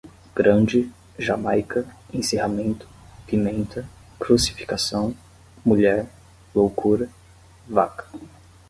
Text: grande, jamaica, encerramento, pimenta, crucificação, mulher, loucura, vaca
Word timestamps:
grande, 0.35 0.89
jamaica, 1.19 1.85
encerramento, 2.11 2.87
pimenta, 3.27 3.85
crucificação, 4.19 5.15
mulher, 5.63 6.09
loucura, 6.55 7.07
vaca 7.69 8.07